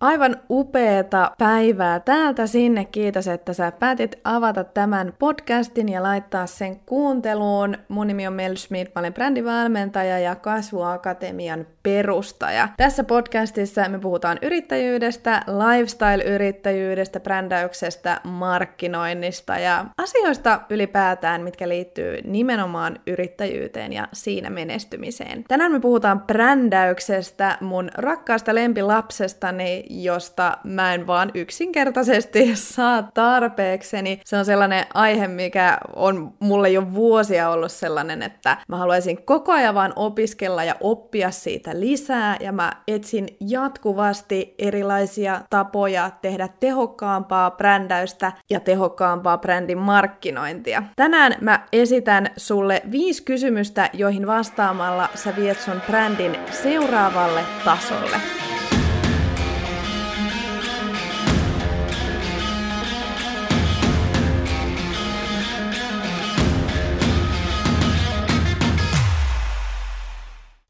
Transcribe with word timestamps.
Aivan 0.00 0.36
upeeta 0.50 1.30
päivää 1.38 2.00
täältä 2.00 2.46
sinne. 2.46 2.84
Kiitos, 2.84 3.28
että 3.28 3.52
sä 3.52 3.72
päätit 3.72 4.18
avata 4.24 4.64
tämän 4.64 5.12
podcastin 5.18 5.88
ja 5.88 6.02
laittaa 6.02 6.46
sen 6.46 6.80
kuunteluun. 6.86 7.76
Mun 7.88 8.06
nimi 8.06 8.26
on 8.26 8.32
Mel 8.32 8.56
Schmidt, 8.56 8.94
mä 8.94 9.00
olen 9.00 9.14
brändivalmentaja 9.14 10.18
ja 10.18 10.34
Kasvuakatemian 10.34 11.66
perustaja. 11.82 12.68
Tässä 12.76 13.04
podcastissa 13.04 13.88
me 13.88 13.98
puhutaan 13.98 14.38
yrittäjyydestä, 14.42 15.42
lifestyle-yrittäjyydestä, 15.46 17.20
brändäyksestä, 17.20 18.20
markkinoinnista 18.24 19.58
ja 19.58 19.84
asioista 19.98 20.60
ylipäätään, 20.70 21.42
mitkä 21.42 21.68
liittyy 21.68 22.18
nimenomaan 22.24 22.98
yrittäjyyteen 23.06 23.92
ja 23.92 24.08
siinä 24.12 24.50
menestymiseen. 24.50 25.44
Tänään 25.48 25.72
me 25.72 25.80
puhutaan 25.80 26.20
brändäyksestä, 26.20 27.58
mun 27.60 27.90
rakkaasta 27.94 28.54
lempilapsestani, 28.54 29.84
josta 29.90 30.58
mä 30.64 30.94
en 30.94 31.06
vaan 31.06 31.30
yksinkertaisesti 31.34 32.50
saa 32.74 33.02
tarpeekseni. 33.14 34.20
Se 34.24 34.36
on 34.36 34.44
sellainen 34.44 34.84
aihe, 34.94 35.28
mikä 35.28 35.78
on 35.96 36.32
mulle 36.40 36.70
jo 36.70 36.94
vuosia 36.94 37.50
ollut 37.50 37.72
sellainen, 37.72 38.22
että 38.22 38.56
mä 38.68 38.76
haluaisin 38.76 39.24
koko 39.24 39.52
ajan 39.52 39.74
vaan 39.74 39.92
opiskella 39.96 40.64
ja 40.64 40.74
oppia 40.80 41.30
siitä 41.30 41.80
lisää, 41.80 42.36
ja 42.40 42.52
mä 42.52 42.72
etsin 42.88 43.28
jatkuvasti 43.40 44.54
erilaisia 44.58 45.40
tapoja 45.50 46.10
tehdä 46.22 46.48
tehokkaampaa 46.60 47.50
brändäystä 47.50 48.32
ja 48.50 48.60
tehokkaampaa 48.60 49.38
brändin 49.38 49.78
markkinointia. 49.78 50.82
Tänään 50.96 51.34
mä 51.40 51.66
esitän 51.72 52.30
sulle 52.36 52.82
viisi 52.90 53.22
kysymystä, 53.22 53.90
joihin 53.92 54.26
vastaamalla 54.26 55.08
sä 55.14 55.36
viet 55.36 55.60
sun 55.60 55.82
brändin 55.86 56.36
seuraavalle 56.50 57.40
tasolle. 57.64 58.49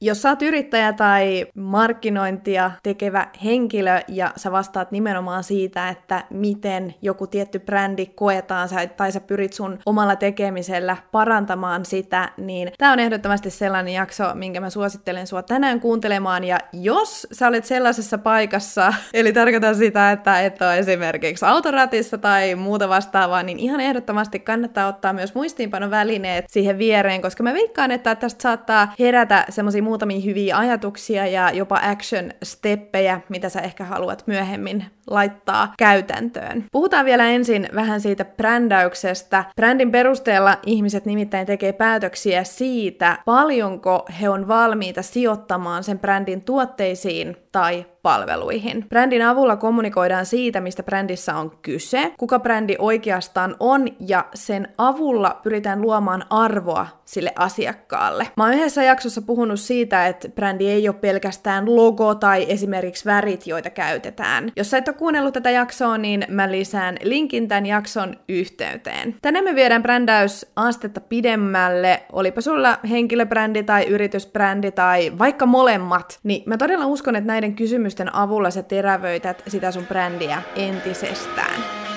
Jos 0.02 0.22
sä 0.22 0.28
oot 0.28 0.42
yrittäjä 0.42 0.92
tai 0.92 1.46
markkinointia 1.54 2.70
tekevä 2.82 3.26
henkilö 3.44 4.00
ja 4.08 4.32
sä 4.36 4.52
vastaat 4.52 4.90
nimenomaan 4.90 5.44
siitä, 5.44 5.88
että 5.88 6.24
miten 6.30 6.94
joku 7.02 7.26
tietty 7.26 7.58
brändi 7.58 8.06
koetaan 8.06 8.68
tai 8.96 9.12
sä 9.12 9.20
pyrit 9.20 9.52
sun 9.52 9.78
omalla 9.86 10.16
tekemisellä 10.16 10.96
parantamaan 11.12 11.84
sitä, 11.84 12.32
niin 12.36 12.72
tää 12.78 12.92
on 12.92 12.98
ehdottomasti 12.98 13.50
sellainen 13.50 13.94
jakso, 13.94 14.34
minkä 14.34 14.60
mä 14.60 14.70
suosittelen 14.70 15.26
sua 15.26 15.42
tänään 15.42 15.80
kuuntelemaan. 15.80 16.44
Ja 16.44 16.58
jos 16.72 17.26
sä 17.32 17.48
olet 17.48 17.64
sellaisessa 17.64 18.18
paikassa, 18.18 18.94
eli 19.14 19.32
tarkoitan 19.32 19.76
sitä, 19.76 20.12
että 20.12 20.40
et 20.40 20.62
ole 20.62 20.78
esimerkiksi 20.78 21.44
autoratissa 21.44 22.18
tai 22.18 22.54
muuta 22.54 22.88
vastaavaa, 22.88 23.42
niin 23.42 23.58
ihan 23.58 23.80
ehdottomasti 23.80 24.38
kannattaa 24.38 24.86
ottaa 24.86 25.12
myös 25.12 25.34
muistiinpanovälineet 25.34 26.44
siihen 26.48 26.78
viereen, 26.78 27.22
koska 27.22 27.42
mä 27.42 27.54
veikkaan, 27.54 27.90
että 27.90 28.14
tästä 28.14 28.42
saattaa 28.42 28.94
herätä 28.98 29.44
semmoisia 29.48 29.89
muutamia 29.90 30.20
hyviä 30.20 30.58
ajatuksia 30.58 31.26
ja 31.26 31.50
jopa 31.50 31.80
action-steppejä, 31.82 33.20
mitä 33.28 33.48
sä 33.48 33.60
ehkä 33.60 33.84
haluat 33.84 34.26
myöhemmin 34.26 34.84
laittaa 35.10 35.74
käytäntöön. 35.78 36.64
Puhutaan 36.72 37.04
vielä 37.04 37.26
ensin 37.26 37.68
vähän 37.74 38.00
siitä 38.00 38.24
brändäyksestä. 38.24 39.44
Brändin 39.56 39.92
perusteella 39.92 40.58
ihmiset 40.66 41.04
nimittäin 41.04 41.46
tekee 41.46 41.72
päätöksiä 41.72 42.44
siitä, 42.44 43.18
paljonko 43.24 44.06
he 44.20 44.28
on 44.28 44.48
valmiita 44.48 45.02
sijoittamaan 45.02 45.84
sen 45.84 45.98
brändin 45.98 46.44
tuotteisiin 46.44 47.36
tai 47.52 47.86
palveluihin. 48.02 48.86
Brändin 48.88 49.22
avulla 49.22 49.56
kommunikoidaan 49.56 50.26
siitä, 50.26 50.60
mistä 50.60 50.82
brändissä 50.82 51.36
on 51.36 51.52
kyse, 51.62 52.12
kuka 52.18 52.38
brändi 52.38 52.76
oikeastaan 52.78 53.56
on, 53.60 53.88
ja 54.00 54.24
sen 54.34 54.68
avulla 54.78 55.40
pyritään 55.42 55.82
luomaan 55.82 56.24
arvoa 56.30 56.86
sille 57.04 57.32
asiakkaalle. 57.38 58.26
Mä 58.36 58.44
oon 58.44 58.54
yhdessä 58.54 58.82
jaksossa 58.82 59.22
puhunut 59.22 59.60
siitä, 59.60 60.06
että 60.06 60.28
brändi 60.28 60.68
ei 60.68 60.88
ole 60.88 60.96
pelkästään 60.96 61.76
logo 61.76 62.14
tai 62.14 62.46
esimerkiksi 62.48 63.04
värit, 63.04 63.46
joita 63.46 63.70
käytetään. 63.70 64.52
Jos 64.56 64.70
sä 64.70 64.78
et 64.78 64.88
ole 64.88 64.96
kuunnellut 65.00 65.34
tätä 65.34 65.50
jaksoa, 65.50 65.98
niin 65.98 66.24
mä 66.28 66.50
lisään 66.50 66.96
linkin 67.02 67.48
tämän 67.48 67.66
jakson 67.66 68.16
yhteyteen. 68.28 69.14
Tänne 69.22 69.42
me 69.42 69.54
viedään 69.54 69.82
brändäys 69.82 70.46
astetta 70.56 71.00
pidemmälle, 71.00 72.02
olipa 72.12 72.40
sulla 72.40 72.78
henkilöbrändi 72.90 73.62
tai 73.62 73.84
yritysbrändi 73.84 74.70
tai 74.70 75.12
vaikka 75.18 75.46
molemmat, 75.46 76.18
niin 76.22 76.42
mä 76.46 76.56
todella 76.56 76.86
uskon, 76.86 77.16
että 77.16 77.26
näiden 77.26 77.54
kysymysten 77.54 78.14
avulla 78.14 78.50
sä 78.50 78.62
terävöität 78.62 79.42
sitä 79.48 79.70
sun 79.70 79.86
brändiä 79.86 80.42
entisestään. 80.56 81.89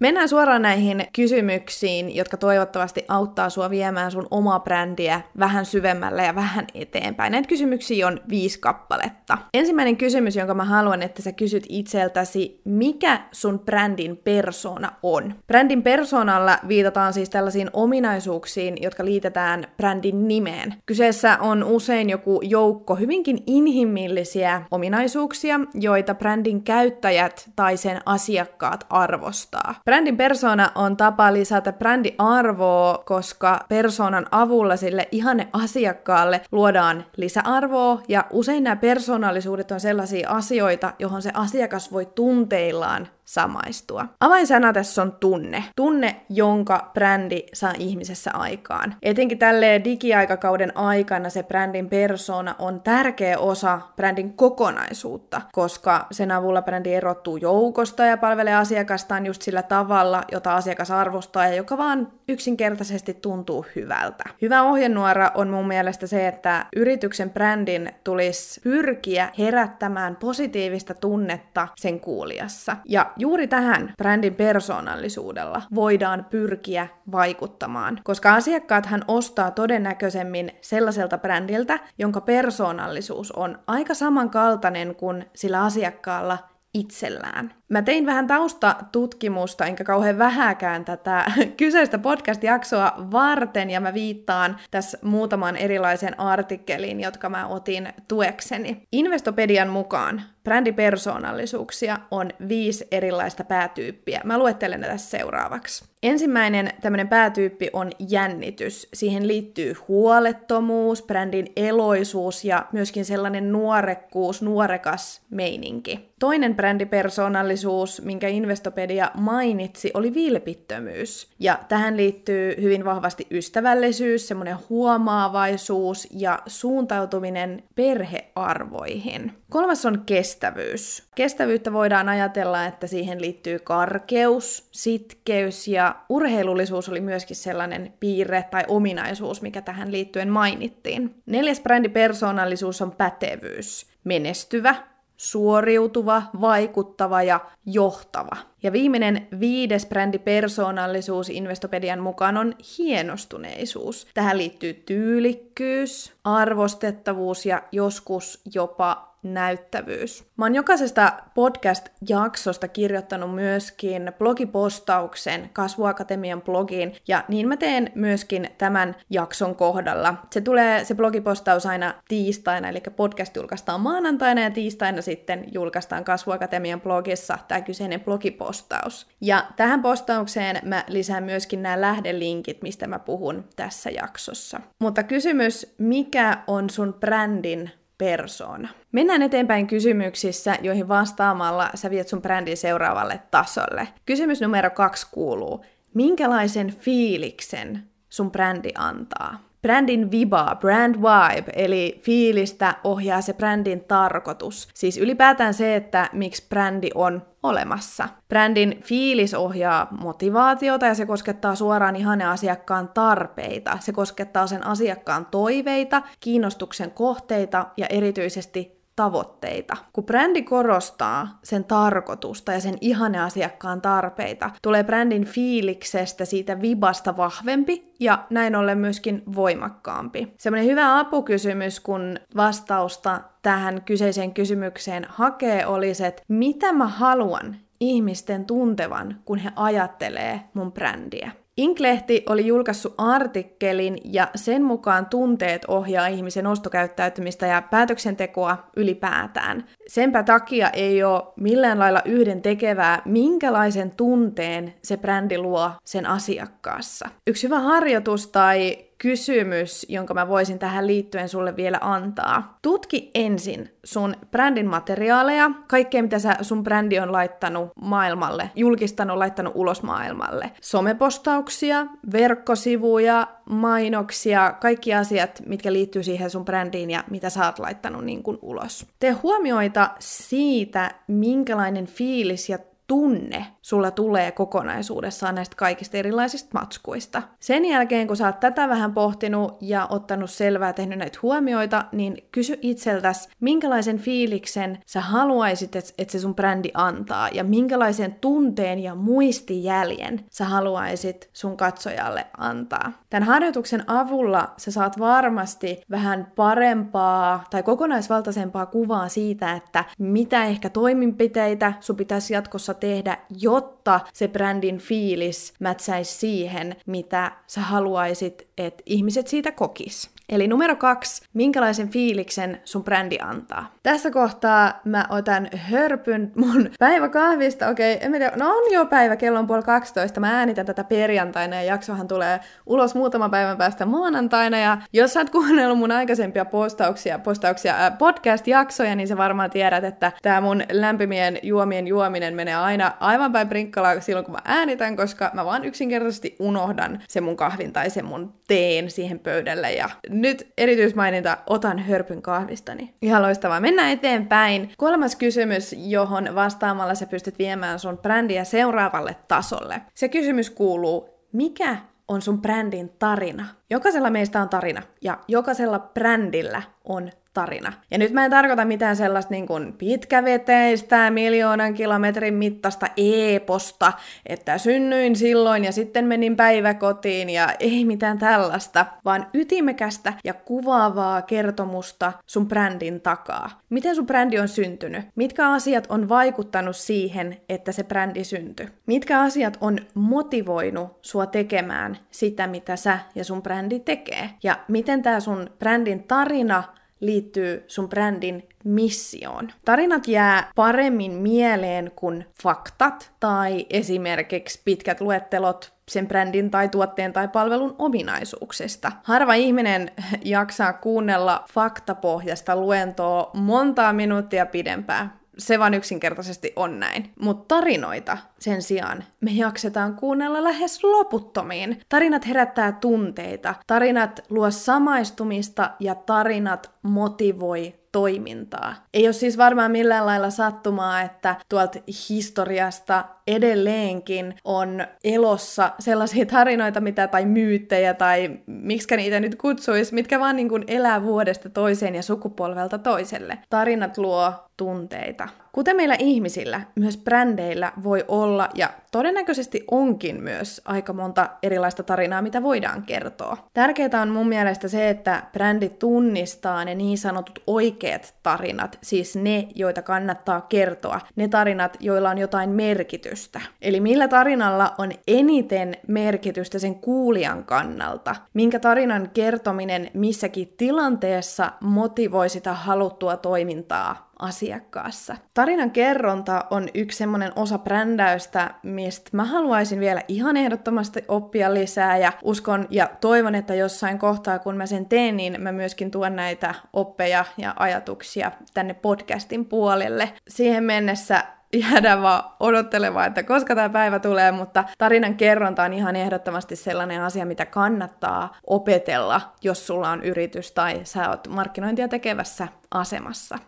Mennään 0.00 0.28
suoraan 0.28 0.62
näihin 0.62 1.06
kysymyksiin, 1.12 2.16
jotka 2.16 2.36
toivottavasti 2.36 3.04
auttaa 3.08 3.50
sua 3.50 3.70
viemään 3.70 4.10
sun 4.10 4.26
omaa 4.30 4.60
brändiä 4.60 5.20
vähän 5.38 5.66
syvemmälle 5.66 6.24
ja 6.24 6.34
vähän 6.34 6.66
eteenpäin. 6.74 7.32
Näitä 7.32 7.48
kysymyksiä 7.48 8.06
on 8.06 8.20
viisi 8.28 8.60
kappaletta. 8.60 9.38
Ensimmäinen 9.54 9.96
kysymys, 9.96 10.36
jonka 10.36 10.54
mä 10.54 10.64
haluan, 10.64 11.02
että 11.02 11.22
sä 11.22 11.32
kysyt 11.32 11.66
itseltäsi, 11.68 12.60
mikä 12.64 13.20
sun 13.32 13.58
brändin 13.58 14.16
persona 14.16 14.92
on? 15.02 15.34
Brändin 15.46 15.82
persoonalla 15.82 16.58
viitataan 16.68 17.12
siis 17.12 17.30
tällaisiin 17.30 17.70
ominaisuuksiin, 17.72 18.76
jotka 18.80 19.04
liitetään 19.04 19.64
brändin 19.76 20.28
nimeen. 20.28 20.74
Kyseessä 20.86 21.38
on 21.40 21.64
usein 21.64 22.10
joku 22.10 22.40
joukko 22.42 22.94
hyvinkin 22.94 23.38
inhimillisiä 23.46 24.62
ominaisuuksia, 24.70 25.60
joita 25.74 26.14
brändin 26.14 26.62
käyttäjät 26.62 27.50
tai 27.56 27.76
sen 27.76 28.00
asiakkaat 28.06 28.86
arvostaa. 28.90 29.74
Brändin 29.88 30.16
persona 30.16 30.72
on 30.74 30.96
tapa 30.96 31.32
lisätä 31.32 31.72
brändiarvoa, 31.72 33.02
koska 33.06 33.60
persoonan 33.68 34.26
avulla 34.30 34.76
sille 34.76 35.08
ihanne 35.12 35.48
asiakkaalle 35.52 36.40
luodaan 36.52 37.04
lisäarvoa, 37.16 38.02
ja 38.08 38.24
usein 38.30 38.64
nämä 38.64 38.76
persoonallisuudet 38.76 39.70
on 39.70 39.80
sellaisia 39.80 40.30
asioita, 40.30 40.92
johon 40.98 41.22
se 41.22 41.30
asiakas 41.34 41.92
voi 41.92 42.06
tunteillaan 42.06 43.08
samaistua. 43.28 44.06
Avainsana 44.20 44.72
tässä 44.72 45.02
on 45.02 45.12
tunne. 45.12 45.64
Tunne, 45.76 46.20
jonka 46.28 46.90
brändi 46.94 47.42
saa 47.52 47.72
ihmisessä 47.78 48.30
aikaan. 48.34 48.94
Etenkin 49.02 49.38
tälle 49.38 49.80
digiaikakauden 49.84 50.76
aikana 50.76 51.30
se 51.30 51.42
brändin 51.42 51.88
persona 51.88 52.54
on 52.58 52.80
tärkeä 52.80 53.38
osa 53.38 53.80
brändin 53.96 54.32
kokonaisuutta, 54.32 55.42
koska 55.52 56.06
sen 56.10 56.30
avulla 56.30 56.62
brändi 56.62 56.94
erottuu 56.94 57.36
joukosta 57.36 58.04
ja 58.04 58.16
palvelee 58.16 58.54
asiakastaan 58.54 59.26
just 59.26 59.42
sillä 59.42 59.62
tavalla, 59.62 60.22
jota 60.32 60.56
asiakas 60.56 60.90
arvostaa 60.90 61.46
ja 61.46 61.54
joka 61.54 61.78
vaan 61.78 62.12
yksinkertaisesti 62.28 63.14
tuntuu 63.14 63.66
hyvältä. 63.76 64.24
Hyvä 64.42 64.62
ohjenuora 64.62 65.32
on 65.34 65.48
mun 65.48 65.68
mielestä 65.68 66.06
se, 66.06 66.28
että 66.28 66.66
yrityksen 66.76 67.30
brändin 67.30 67.90
tulisi 68.04 68.60
pyrkiä 68.60 69.32
herättämään 69.38 70.16
positiivista 70.16 70.94
tunnetta 70.94 71.68
sen 71.76 72.00
kuulijassa. 72.00 72.76
Ja 72.84 73.12
juuri 73.18 73.46
tähän 73.46 73.92
brändin 73.98 74.34
persoonallisuudella 74.34 75.62
voidaan 75.74 76.26
pyrkiä 76.30 76.88
vaikuttamaan, 77.12 78.00
koska 78.04 78.34
asiakkaathan 78.34 79.04
ostaa 79.08 79.50
todennäköisemmin 79.50 80.50
sellaiselta 80.60 81.18
brändiltä, 81.18 81.78
jonka 81.98 82.20
persoonallisuus 82.20 83.32
on 83.32 83.58
aika 83.66 83.94
samankaltainen 83.94 84.94
kuin 84.94 85.24
sillä 85.34 85.62
asiakkaalla 85.62 86.38
itsellään. 86.74 87.57
Mä 87.68 87.82
tein 87.82 88.06
vähän 88.06 88.26
taustatutkimusta, 88.26 89.66
enkä 89.66 89.84
kauhean 89.84 90.18
vähäkään 90.18 90.84
tätä 90.84 91.24
kyseistä 91.56 91.98
podcast-jaksoa 91.98 92.92
varten, 93.10 93.70
ja 93.70 93.80
mä 93.80 93.94
viittaan 93.94 94.56
tässä 94.70 94.98
muutaman 95.02 95.56
erilaisen 95.56 96.20
artikkelin, 96.20 97.00
jotka 97.00 97.28
mä 97.28 97.46
otin 97.46 97.88
tuekseni. 98.08 98.82
Investopedian 98.92 99.68
mukaan 99.68 100.22
brändipersoonallisuuksia 100.44 101.98
on 102.10 102.30
viisi 102.48 102.88
erilaista 102.90 103.44
päätyyppiä. 103.44 104.20
Mä 104.24 104.38
luettelen 104.38 104.80
ne 104.80 104.86
tässä 104.86 105.18
seuraavaksi. 105.18 105.84
Ensimmäinen 106.02 106.70
tämmöinen 106.80 107.08
päätyyppi 107.08 107.70
on 107.72 107.90
jännitys. 107.98 108.88
Siihen 108.94 109.28
liittyy 109.28 109.76
huolettomuus, 109.88 111.02
brändin 111.02 111.52
eloisuus 111.56 112.44
ja 112.44 112.66
myöskin 112.72 113.04
sellainen 113.04 113.52
nuorekkuus, 113.52 114.42
nuorekas 114.42 115.22
meininki. 115.30 116.08
Toinen 116.18 116.56
brändipersoonallisuus 116.56 117.57
persoonallisuus, 117.58 118.02
minkä 118.02 118.28
Investopedia 118.28 119.10
mainitsi, 119.14 119.90
oli 119.94 120.14
vilpittömyys. 120.14 121.28
Ja 121.38 121.58
tähän 121.68 121.96
liittyy 121.96 122.54
hyvin 122.62 122.84
vahvasti 122.84 123.26
ystävällisyys, 123.30 124.28
semmoinen 124.28 124.56
huomaavaisuus 124.68 126.08
ja 126.10 126.38
suuntautuminen 126.46 127.62
perhearvoihin. 127.74 129.32
Kolmas 129.50 129.86
on 129.86 130.02
kestävyys. 130.06 131.02
Kestävyyttä 131.14 131.72
voidaan 131.72 132.08
ajatella, 132.08 132.64
että 132.64 132.86
siihen 132.86 133.20
liittyy 133.20 133.58
karkeus, 133.58 134.68
sitkeys 134.72 135.68
ja 135.68 135.96
urheilullisuus 136.08 136.88
oli 136.88 137.00
myöskin 137.00 137.36
sellainen 137.36 137.92
piirre 138.00 138.44
tai 138.50 138.64
ominaisuus, 138.68 139.42
mikä 139.42 139.62
tähän 139.62 139.92
liittyen 139.92 140.28
mainittiin. 140.28 141.14
Neljäs 141.26 141.60
brändipersoonallisuus 141.60 142.82
on 142.82 142.92
pätevyys. 142.92 143.86
Menestyvä, 144.04 144.74
suoriutuva, 145.18 146.22
vaikuttava 146.40 147.22
ja 147.22 147.40
johtava. 147.66 148.36
Ja 148.62 148.72
viimeinen 148.72 149.28
viides 149.40 149.86
brändipersoonallisuus 149.86 151.28
Investopedian 151.28 152.00
mukaan 152.00 152.36
on 152.36 152.54
hienostuneisuus. 152.78 154.06
Tähän 154.14 154.38
liittyy 154.38 154.74
tyylikkyys, 154.74 156.12
arvostettavuus 156.24 157.46
ja 157.46 157.62
joskus 157.72 158.40
jopa 158.54 159.17
näyttävyys. 159.22 160.24
Mä 160.36 160.44
oon 160.44 160.54
jokaisesta 160.54 161.12
podcast-jaksosta 161.34 162.68
kirjoittanut 162.68 163.34
myöskin 163.34 164.12
blogipostauksen 164.18 165.50
Kasvuakatemian 165.52 166.42
blogiin, 166.42 166.94
ja 167.08 167.24
niin 167.28 167.48
mä 167.48 167.56
teen 167.56 167.92
myöskin 167.94 168.50
tämän 168.58 168.96
jakson 169.10 169.56
kohdalla. 169.56 170.14
Se 170.30 170.40
tulee 170.40 170.84
se 170.84 170.94
blogipostaus 170.94 171.66
aina 171.66 171.94
tiistaina, 172.08 172.68
eli 172.68 172.82
podcast 172.96 173.36
julkaistaan 173.36 173.80
maanantaina, 173.80 174.40
ja 174.40 174.50
tiistaina 174.50 175.02
sitten 175.02 175.44
julkaistaan 175.52 176.04
Kasvuakatemian 176.04 176.80
blogissa 176.80 177.38
tämä 177.48 177.60
kyseinen 177.60 178.00
blogipostaus. 178.00 179.06
Ja 179.20 179.44
tähän 179.56 179.82
postaukseen 179.82 180.60
mä 180.64 180.84
lisään 180.88 181.24
myöskin 181.24 181.62
nämä 181.62 181.80
lähdelinkit, 181.80 182.62
mistä 182.62 182.86
mä 182.86 182.98
puhun 182.98 183.44
tässä 183.56 183.90
jaksossa. 183.90 184.60
Mutta 184.78 185.02
kysymys, 185.02 185.74
mikä 185.78 186.38
on 186.46 186.70
sun 186.70 186.94
brändin 186.94 187.70
persona. 187.98 188.68
Mennään 188.92 189.22
eteenpäin 189.22 189.66
kysymyksissä, 189.66 190.58
joihin 190.62 190.88
vastaamalla 190.88 191.70
sä 191.74 191.90
viet 191.90 192.08
sun 192.08 192.22
brändin 192.22 192.56
seuraavalle 192.56 193.20
tasolle. 193.30 193.88
Kysymys 194.06 194.40
numero 194.40 194.70
kaksi 194.70 195.06
kuuluu, 195.10 195.64
minkälaisen 195.94 196.74
fiiliksen 196.80 197.88
sun 198.08 198.30
brändi 198.30 198.70
antaa? 198.74 199.47
Brändin 199.62 200.10
vibaa, 200.10 200.56
brand 200.56 200.94
vibe, 200.94 201.52
eli 201.56 202.00
fiilistä 202.02 202.74
ohjaa 202.84 203.20
se 203.20 203.32
brändin 203.32 203.84
tarkoitus. 203.84 204.68
Siis 204.74 204.98
ylipäätään 204.98 205.54
se, 205.54 205.76
että 205.76 206.10
miksi 206.12 206.46
brändi 206.48 206.90
on 206.94 207.22
olemassa. 207.42 208.08
Brändin 208.28 208.80
fiilis 208.82 209.34
ohjaa 209.34 209.88
motivaatiota 210.00 210.86
ja 210.86 210.94
se 210.94 211.06
koskettaa 211.06 211.54
suoraan 211.54 211.96
ihan 211.96 212.22
asiakkaan 212.22 212.90
tarpeita. 212.94 213.78
Se 213.80 213.92
koskettaa 213.92 214.46
sen 214.46 214.66
asiakkaan 214.66 215.26
toiveita, 215.26 216.02
kiinnostuksen 216.20 216.90
kohteita 216.90 217.66
ja 217.76 217.86
erityisesti 217.86 218.77
tavoitteita. 218.98 219.76
Kun 219.92 220.04
brändi 220.04 220.42
korostaa 220.42 221.38
sen 221.44 221.64
tarkoitusta 221.64 222.52
ja 222.52 222.60
sen 222.60 222.74
ihane 222.80 223.20
asiakkaan 223.20 223.80
tarpeita, 223.80 224.50
tulee 224.62 224.84
brändin 224.84 225.24
fiiliksestä 225.24 226.24
siitä 226.24 226.60
vibasta 226.60 227.16
vahvempi 227.16 227.92
ja 228.00 228.26
näin 228.30 228.56
ollen 228.56 228.78
myöskin 228.78 229.22
voimakkaampi. 229.34 230.34
Semmoinen 230.38 230.70
hyvä 230.70 230.98
apukysymys, 230.98 231.80
kun 231.80 232.18
vastausta 232.36 233.20
tähän 233.42 233.82
kyseiseen 233.82 234.34
kysymykseen 234.34 235.06
hakee, 235.08 235.66
olisi, 235.66 236.06
että 236.06 236.22
mitä 236.28 236.72
mä 236.72 236.86
haluan 236.86 237.56
ihmisten 237.80 238.44
tuntevan, 238.44 239.20
kun 239.24 239.38
he 239.38 239.50
ajattelee 239.56 240.40
mun 240.54 240.72
brändiä. 240.72 241.30
Inklehti 241.58 242.22
oli 242.28 242.46
julkaissut 242.46 242.94
artikkelin 242.98 243.98
ja 244.04 244.28
sen 244.34 244.62
mukaan 244.62 245.06
tunteet 245.06 245.64
ohjaa 245.68 246.06
ihmisen 246.06 246.46
ostokäyttäytymistä 246.46 247.46
ja 247.46 247.62
päätöksentekoa 247.62 248.56
ylipäätään. 248.76 249.64
Senpä 249.88 250.22
takia 250.22 250.70
ei 250.70 251.02
ole 251.02 251.22
millään 251.36 251.78
lailla 251.78 252.02
yhden 252.04 252.42
tekevää, 252.42 253.02
minkälaisen 253.04 253.90
tunteen 253.90 254.74
se 254.82 254.96
brändi 254.96 255.38
luo 255.38 255.70
sen 255.84 256.06
asiakkaassa. 256.06 257.08
Yksi 257.26 257.46
hyvä 257.46 257.60
harjoitus 257.60 258.26
tai 258.26 258.87
kysymys, 258.98 259.86
jonka 259.88 260.14
mä 260.14 260.28
voisin 260.28 260.58
tähän 260.58 260.86
liittyen 260.86 261.28
sulle 261.28 261.56
vielä 261.56 261.78
antaa. 261.80 262.58
Tutki 262.62 263.10
ensin 263.14 263.70
sun 263.84 264.14
brändin 264.30 264.66
materiaaleja, 264.66 265.50
kaikkea 265.68 266.02
mitä 266.02 266.18
sä 266.18 266.36
sun 266.42 266.64
brändi 266.64 266.98
on 266.98 267.12
laittanut 267.12 267.70
maailmalle, 267.80 268.50
julkistanut, 268.56 269.18
laittanut 269.18 269.52
ulos 269.56 269.82
maailmalle. 269.82 270.52
Somepostauksia, 270.60 271.86
verkkosivuja, 272.12 273.26
mainoksia, 273.50 274.54
kaikki 274.60 274.94
asiat, 274.94 275.42
mitkä 275.46 275.72
liittyy 275.72 276.02
siihen 276.02 276.30
sun 276.30 276.44
brändiin 276.44 276.90
ja 276.90 277.04
mitä 277.10 277.30
sä 277.30 277.46
oot 277.46 277.58
laittanut 277.58 278.04
niin 278.04 278.22
kuin 278.22 278.38
ulos. 278.42 278.86
Tee 278.98 279.10
huomioita 279.10 279.90
siitä, 279.98 280.90
minkälainen 281.06 281.86
fiilis 281.86 282.48
ja 282.48 282.58
tunne 282.86 283.46
sulla 283.68 283.90
tulee 283.90 284.32
kokonaisuudessaan 284.32 285.34
näistä 285.34 285.56
kaikista 285.56 285.96
erilaisista 285.96 286.58
matskuista. 286.60 287.22
Sen 287.40 287.64
jälkeen, 287.64 288.06
kun 288.06 288.16
sä 288.16 288.26
oot 288.26 288.40
tätä 288.40 288.68
vähän 288.68 288.94
pohtinut 288.94 289.56
ja 289.60 289.86
ottanut 289.90 290.30
selvää, 290.30 290.72
tehnyt 290.72 290.98
näitä 290.98 291.18
huomioita, 291.22 291.84
niin 291.92 292.16
kysy 292.32 292.58
itseltäs, 292.62 293.28
minkälaisen 293.40 293.98
fiiliksen 293.98 294.78
sä 294.86 295.00
haluaisit, 295.00 295.76
että 295.76 296.12
se 296.12 296.18
sun 296.18 296.34
brändi 296.34 296.70
antaa, 296.74 297.28
ja 297.28 297.44
minkälaisen 297.44 298.14
tunteen 298.20 298.78
ja 298.78 298.94
muistijäljen 298.94 300.24
sä 300.30 300.44
haluaisit 300.44 301.30
sun 301.32 301.56
katsojalle 301.56 302.26
antaa. 302.36 302.92
Tämän 303.10 303.28
harjoituksen 303.28 303.90
avulla 303.90 304.54
sä 304.56 304.70
saat 304.70 304.98
varmasti 304.98 305.80
vähän 305.90 306.32
parempaa 306.36 307.44
tai 307.50 307.62
kokonaisvaltaisempaa 307.62 308.66
kuvaa 308.66 309.08
siitä, 309.08 309.52
että 309.52 309.84
mitä 309.98 310.44
ehkä 310.44 310.70
toimenpiteitä 310.70 311.72
sun 311.80 311.96
pitäisi 311.96 312.34
jatkossa 312.34 312.74
tehdä, 312.74 313.18
jotta 313.58 314.00
se 314.12 314.28
brändin 314.28 314.78
fiilis 314.78 315.54
mätsäisi 315.60 316.18
siihen, 316.18 316.76
mitä 316.86 317.32
sä 317.46 317.60
haluaisit, 317.60 318.48
että 318.58 318.82
ihmiset 318.86 319.28
siitä 319.28 319.52
kokis. 319.52 320.10
Eli 320.28 320.48
numero 320.48 320.76
kaksi, 320.76 321.22
minkälaisen 321.34 321.88
fiiliksen 321.88 322.60
sun 322.64 322.84
brändi 322.84 323.18
antaa. 323.22 323.74
Tässä 323.82 324.10
kohtaa 324.10 324.80
mä 324.84 325.06
otan 325.10 325.48
hörpyn 325.56 326.32
mun 326.36 326.70
päiväkahvista. 326.78 327.68
Okei, 327.68 327.94
okay, 327.94 328.06
en 328.06 328.12
tiedä, 328.12 328.32
no 328.36 328.56
on 328.56 328.72
jo 328.72 328.86
päivä, 328.86 329.16
kello 329.16 329.38
on 329.38 329.46
puoli 329.46 329.62
12. 329.62 330.20
Mä 330.20 330.38
äänitän 330.38 330.66
tätä 330.66 330.84
perjantaina 330.84 331.56
ja 331.56 331.62
jaksohan 331.62 332.08
tulee 332.08 332.40
ulos 332.66 332.94
muutaman 332.94 333.30
päivän 333.30 333.56
päästä 333.56 333.86
maanantaina. 333.86 334.58
Ja 334.58 334.78
jos 334.92 335.12
sä 335.12 335.20
oot 335.20 335.30
kuunnellut 335.30 335.78
mun 335.78 335.92
aikaisempia 335.92 336.44
postauksia, 336.44 337.18
postauksia 337.18 337.86
äh, 337.86 337.98
podcast-jaksoja, 337.98 338.96
niin 338.96 339.08
sä 339.08 339.16
varmaan 339.16 339.50
tiedät, 339.50 339.84
että 339.84 340.12
tää 340.22 340.40
mun 340.40 340.62
lämpimien 340.72 341.38
juomien 341.42 341.86
juominen 341.86 342.34
menee 342.34 342.56
aina 342.56 342.92
aivan 343.00 343.32
päin 343.32 343.48
prinkkalaa 343.48 344.00
silloin, 344.00 344.24
kun 344.24 344.34
mä 344.34 344.40
äänitän, 344.44 344.96
koska 344.96 345.30
mä 345.34 345.44
vaan 345.44 345.64
yksinkertaisesti 345.64 346.36
unohdan 346.38 347.02
sen 347.08 347.22
mun 347.22 347.36
kahvin 347.36 347.72
tai 347.72 347.90
sen 347.90 348.04
mun 348.04 348.34
teen 348.48 348.90
siihen 348.90 349.18
pöydälle 349.18 349.72
ja 349.72 349.88
nyt 350.22 350.52
erityismaininta, 350.58 351.38
otan 351.46 351.78
hörpyn 351.78 352.22
kahvistani. 352.22 352.94
Ihan 353.02 353.22
loistavaa. 353.22 353.60
Mennään 353.60 353.90
eteenpäin. 353.90 354.72
Kolmas 354.76 355.16
kysymys, 355.16 355.74
johon 355.78 356.34
vastaamalla 356.34 356.94
sä 356.94 357.06
pystyt 357.06 357.38
viemään 357.38 357.78
sun 357.78 357.98
brändiä 357.98 358.44
seuraavalle 358.44 359.16
tasolle. 359.28 359.80
Se 359.94 360.08
kysymys 360.08 360.50
kuuluu, 360.50 361.08
mikä 361.32 361.76
on 362.08 362.22
sun 362.22 362.42
brändin 362.42 362.90
tarina? 362.98 363.46
Jokaisella 363.70 364.10
meistä 364.10 364.42
on 364.42 364.48
tarina, 364.48 364.82
ja 365.02 365.18
jokaisella 365.28 365.78
brändillä 365.78 366.62
on 366.84 367.10
tarina. 367.34 367.72
Ja 367.90 367.98
nyt 367.98 368.12
mä 368.12 368.24
en 368.24 368.30
tarkoita 368.30 368.64
mitään 368.64 368.96
sellaista 368.96 369.34
niin 369.34 369.46
kuin 369.46 369.72
pitkäveteistä, 369.72 371.10
miljoonan 371.10 371.74
kilometrin 371.74 372.34
mittaista 372.34 372.86
eeposta, 372.96 373.92
että 374.26 374.58
synnyin 374.58 375.16
silloin 375.16 375.64
ja 375.64 375.72
sitten 375.72 376.04
menin 376.04 376.36
päiväkotiin 376.36 377.30
ja 377.30 377.48
ei 377.60 377.84
mitään 377.84 378.18
tällaista, 378.18 378.86
vaan 379.04 379.26
ytimekästä 379.34 380.12
ja 380.24 380.34
kuvaavaa 380.34 381.22
kertomusta 381.22 382.12
sun 382.26 382.48
brändin 382.48 383.00
takaa. 383.00 383.60
Miten 383.70 383.96
sun 383.96 384.06
brändi 384.06 384.38
on 384.38 384.48
syntynyt? 384.48 385.04
Mitkä 385.14 385.50
asiat 385.50 385.86
on 385.88 386.08
vaikuttanut 386.08 386.76
siihen, 386.76 387.36
että 387.48 387.72
se 387.72 387.84
brändi 387.84 388.24
syntyi? 388.24 388.68
Mitkä 388.86 389.20
asiat 389.20 389.58
on 389.60 389.78
motivoinut 389.94 390.98
sua 391.02 391.26
tekemään 391.26 391.98
sitä, 392.10 392.46
mitä 392.46 392.76
sä 392.76 392.98
ja 393.14 393.24
sun 393.24 393.42
brändi 393.42 393.80
tekee? 393.80 394.30
Ja 394.42 394.58
miten 394.68 395.02
tämä 395.02 395.20
sun 395.20 395.50
brändin 395.58 396.02
tarina 396.02 396.77
liittyy 397.00 397.64
sun 397.66 397.88
brändin 397.88 398.48
missioon. 398.64 399.48
Tarinat 399.64 400.08
jää 400.08 400.52
paremmin 400.54 401.12
mieleen 401.12 401.92
kuin 401.96 402.24
faktat 402.42 403.12
tai 403.20 403.66
esimerkiksi 403.70 404.60
pitkät 404.64 405.00
luettelot 405.00 405.72
sen 405.88 406.08
brändin 406.08 406.50
tai 406.50 406.68
tuotteen 406.68 407.12
tai 407.12 407.28
palvelun 407.28 407.76
ominaisuuksista. 407.78 408.92
Harva 409.02 409.34
ihminen 409.34 409.90
jaksaa 410.24 410.72
kuunnella 410.72 411.44
faktapohjasta 411.52 412.56
luentoa 412.56 413.30
montaa 413.34 413.92
minuuttia 413.92 414.46
pidempään 414.46 415.17
Se 415.38 415.58
vaan 415.58 415.74
yksinkertaisesti 415.74 416.52
on 416.56 416.80
näin. 416.80 417.10
Mutta 417.20 417.54
tarinoita 417.54 418.18
sen 418.38 418.62
sijaan 418.62 419.04
me 419.20 419.30
jaksetaan 419.30 419.94
kuunnella 419.94 420.44
lähes 420.44 420.84
loputtomiin. 420.84 421.80
Tarinat 421.88 422.26
herättää 422.26 422.72
tunteita, 422.72 423.54
tarinat 423.66 424.20
luo 424.30 424.50
samaistumista 424.50 425.70
ja 425.80 425.94
tarinat 425.94 426.70
motivoi 426.82 427.74
toimintaa. 427.92 428.74
Ei 428.94 429.06
ole 429.06 429.12
siis 429.12 429.38
varmaan 429.38 429.70
millään 429.70 430.06
lailla 430.06 430.30
sattumaa, 430.30 431.02
että 431.02 431.36
tuolta 431.48 431.78
historiasta 432.08 433.04
edelleenkin 433.26 434.34
on 434.44 434.86
elossa 435.04 435.72
sellaisia 435.78 436.26
tarinoita, 436.36 436.80
mitä 436.80 437.08
tai 437.08 437.24
myyttejä 437.24 437.94
tai 437.94 438.38
miksi 438.46 438.96
niitä 438.96 439.20
nyt 439.20 439.34
kutsuisi, 439.34 439.94
mitkä 439.94 440.20
vaan 440.20 440.36
niin 440.36 440.48
kuin 440.48 440.64
elää 440.66 441.02
vuodesta 441.02 441.50
toiseen 441.50 441.94
ja 441.94 442.02
sukupolvelta 442.02 442.78
toiselle. 442.78 443.38
Tarinat 443.50 443.98
luo 443.98 444.47
tunteita. 444.58 445.28
Kuten 445.52 445.76
meillä 445.76 445.96
ihmisillä, 445.98 446.60
myös 446.74 446.96
brändeillä 446.96 447.72
voi 447.82 448.04
olla, 448.08 448.48
ja 448.54 448.70
todennäköisesti 448.92 449.64
onkin 449.70 450.22
myös 450.22 450.60
aika 450.64 450.92
monta 450.92 451.28
erilaista 451.42 451.82
tarinaa, 451.82 452.22
mitä 452.22 452.42
voidaan 452.42 452.82
kertoa. 452.82 453.36
Tärkeää 453.54 454.02
on 454.02 454.08
mun 454.08 454.28
mielestä 454.28 454.68
se, 454.68 454.88
että 454.88 455.22
brändi 455.32 455.68
tunnistaa 455.68 456.64
ne 456.64 456.74
niin 456.74 456.98
sanotut 456.98 457.42
oikeat 457.46 458.14
tarinat, 458.22 458.78
siis 458.82 459.16
ne, 459.16 459.48
joita 459.54 459.82
kannattaa 459.82 460.40
kertoa, 460.40 461.00
ne 461.16 461.28
tarinat, 461.28 461.76
joilla 461.80 462.10
on 462.10 462.18
jotain 462.18 462.50
merkitystä. 462.50 463.40
Eli 463.62 463.80
millä 463.80 464.08
tarinalla 464.08 464.74
on 464.78 464.92
eniten 465.06 465.76
merkitystä 465.86 466.58
sen 466.58 466.74
kuulijan 466.74 467.44
kannalta, 467.44 468.16
minkä 468.34 468.58
tarinan 468.58 469.10
kertominen 469.14 469.90
missäkin 469.94 470.54
tilanteessa 470.56 471.52
motivoi 471.60 472.28
sitä 472.28 472.52
haluttua 472.52 473.16
toimintaa 473.16 474.07
asiakkaassa. 474.18 475.16
Tarinan 475.34 475.70
kerronta 475.70 476.44
on 476.50 476.68
yksi 476.74 476.98
semmoinen 476.98 477.32
osa 477.36 477.58
brändäystä, 477.58 478.50
mistä 478.62 479.10
mä 479.12 479.24
haluaisin 479.24 479.80
vielä 479.80 480.02
ihan 480.08 480.36
ehdottomasti 480.36 481.04
oppia 481.08 481.54
lisää 481.54 481.98
ja 481.98 482.12
uskon 482.22 482.66
ja 482.70 482.90
toivon, 483.00 483.34
että 483.34 483.54
jossain 483.54 483.98
kohtaa 483.98 484.38
kun 484.38 484.56
mä 484.56 484.66
sen 484.66 484.86
teen, 484.86 485.16
niin 485.16 485.40
mä 485.40 485.52
myöskin 485.52 485.90
tuon 485.90 486.16
näitä 486.16 486.54
oppeja 486.72 487.24
ja 487.38 487.54
ajatuksia 487.58 488.32
tänne 488.54 488.74
podcastin 488.74 489.44
puolelle. 489.44 490.12
Siihen 490.28 490.64
mennessä 490.64 491.24
jäädään 491.52 492.02
vaan 492.02 492.24
odottelemaan, 492.40 493.06
että 493.06 493.22
koska 493.22 493.54
tämä 493.54 493.68
päivä 493.68 493.98
tulee, 493.98 494.32
mutta 494.32 494.64
tarinan 494.78 495.14
kerronta 495.14 495.62
on 495.62 495.72
ihan 495.72 495.96
ehdottomasti 495.96 496.56
sellainen 496.56 497.02
asia, 497.02 497.26
mitä 497.26 497.46
kannattaa 497.46 498.36
opetella, 498.46 499.20
jos 499.42 499.66
sulla 499.66 499.90
on 499.90 500.02
yritys 500.02 500.52
tai 500.52 500.80
sä 500.84 501.08
oot 501.08 501.28
markkinointia 501.28 501.88
tekevässä 501.88 502.48
asemassa. 502.70 503.38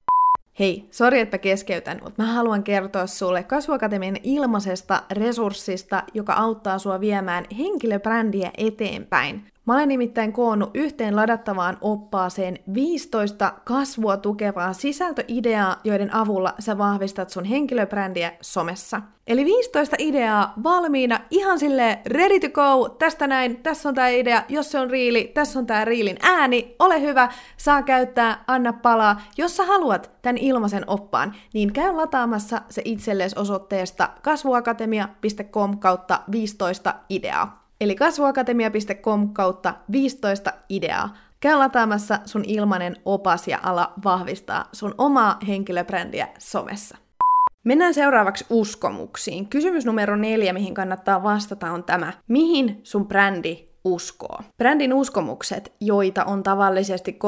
Hei, 0.61 0.85
sori 0.91 1.21
että 1.21 1.39
keskeytän, 1.39 2.01
mutta 2.03 2.23
mä 2.23 2.33
haluan 2.33 2.63
kertoa 2.63 3.07
sulle 3.07 3.43
Kasvuakatemian 3.43 4.17
ilmaisesta 4.23 5.03
resurssista, 5.13 6.03
joka 6.15 6.33
auttaa 6.33 6.79
sua 6.79 7.01
viemään 7.01 7.45
henkilöbrändiä 7.59 8.51
eteenpäin. 8.59 9.47
Mä 9.67 9.75
olen 9.75 9.89
nimittäin 9.89 10.33
koonnut 10.33 10.71
yhteen 10.75 11.17
ladattavaan 11.17 11.79
oppaaseen 11.81 12.59
15 12.75 13.53
kasvua 13.65 14.17
tukevaa 14.17 14.73
sisältöideaa, 14.73 15.77
joiden 15.85 16.15
avulla 16.15 16.55
sä 16.59 16.79
vahvistat 16.79 17.31
sun 17.31 17.45
henkilöbrändiä 17.45 18.33
somessa. 18.41 19.03
Eli 19.27 19.45
15 19.45 19.97
ideaa 19.99 20.53
valmiina, 20.63 21.21
ihan 21.31 21.59
sille 21.59 21.99
ready 22.07 22.41
to 22.41 22.49
go, 22.49 22.89
tästä 22.89 23.27
näin, 23.27 23.57
tässä 23.57 23.89
on 23.89 23.95
tää 23.95 24.09
idea, 24.09 24.43
jos 24.49 24.71
se 24.71 24.79
on 24.79 24.91
riili, 24.91 25.31
tässä 25.35 25.59
on 25.59 25.67
tää 25.67 25.85
riilin 25.85 26.17
ääni, 26.23 26.77
ole 26.79 27.01
hyvä, 27.01 27.29
saa 27.57 27.83
käyttää, 27.83 28.45
anna 28.47 28.73
palaa. 28.73 29.21
Jos 29.37 29.57
sä 29.57 29.65
haluat 29.65 30.11
tämän 30.23 30.39
ilmaisen 30.39 30.85
oppaan, 30.87 31.35
niin 31.55 31.73
käy 31.73 31.93
lataamassa 31.93 32.63
se 32.69 32.83
itsellesi 32.85 33.39
osoitteesta 33.39 34.09
kasvuakatemia.com 34.23 35.79
kautta 35.79 36.21
15 36.31 36.95
ideaa 37.09 37.60
eli 37.81 37.95
kasvuakatemia.com 37.95 39.33
kautta 39.33 39.75
15 39.93 40.53
ideaa. 40.69 41.17
Käy 41.41 41.59
lataamassa 41.59 42.19
sun 42.25 42.45
ilmainen 42.47 42.97
opas 43.05 43.49
ja 43.49 43.59
ala 43.63 43.93
vahvistaa 44.05 44.69
sun 44.73 44.95
omaa 44.99 45.39
henkilöbrändiä 45.49 46.29
somessa. 46.39 46.97
Mennään 47.65 47.95
seuraavaksi 47.95 48.47
uskomuksiin. 48.51 49.49
Kysymys 49.49 49.87
numero 49.87 50.17
neljä, 50.17 50.53
mihin 50.53 50.75
kannattaa 50.75 51.23
vastata, 51.23 51.73
on 51.73 51.85
tämä. 51.85 52.13
Mihin 52.29 52.81
sun 52.83 53.09
brändi 53.09 53.70
uskoo. 53.85 54.39
Brändin 54.59 54.95
uskomukset, 54.95 55.73
joita 55.81 56.25
on 56.25 56.43
tavallisesti 56.43 57.19